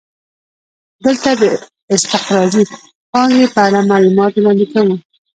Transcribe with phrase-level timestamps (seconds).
[1.05, 1.43] دلته د
[1.95, 2.63] استقراضي
[3.11, 4.95] پانګې په اړه معلومات وړاندې کوو